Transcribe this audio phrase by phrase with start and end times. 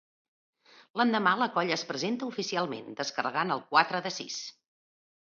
[0.99, 4.39] L'endemà, la colla es presenta oficialment, descarregant el quatre de sis.